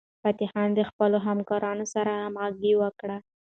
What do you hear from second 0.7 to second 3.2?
د خپلو همکارانو سره همغږي وکړه.